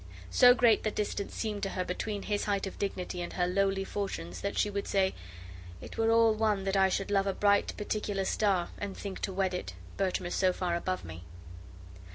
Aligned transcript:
So 0.31 0.55
great 0.55 0.81
the 0.81 0.89
distance 0.89 1.35
seemed 1.35 1.61
to 1.61 1.69
her 1.69 1.85
between 1.85 2.23
his 2.23 2.45
height 2.45 2.65
of 2.65 2.79
dignity 2.79 3.21
and 3.21 3.33
her 3.33 3.45
lowly 3.45 3.83
fortunes 3.83 4.41
that 4.41 4.57
she 4.57 4.67
would 4.67 4.87
say: 4.87 5.13
"It 5.79 5.95
were 5.95 6.09
all 6.09 6.33
one 6.33 6.63
that 6.63 6.75
I 6.75 6.89
should 6.89 7.11
love 7.11 7.27
a 7.27 7.33
bright 7.33 7.77
particular 7.77 8.25
star, 8.25 8.69
and 8.79 8.97
think 8.97 9.19
to 9.19 9.31
wed 9.31 9.53
it, 9.53 9.75
Bertram 9.97 10.25
is 10.25 10.33
so 10.33 10.53
far 10.53 10.73
above 10.75 11.05
me." 11.05 11.23